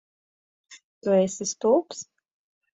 Tu 1.01 1.15
esi 1.19 1.49
stulbs? 1.53 2.05